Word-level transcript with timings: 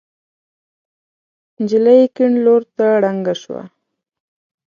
نجلۍ 1.61 2.01
کيڼ 2.15 2.31
لور 2.45 2.61
ته 2.75 2.87
ړنګه 3.01 3.35
شوه. 3.41 3.61